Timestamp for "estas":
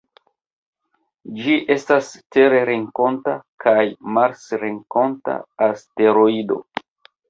1.75-2.09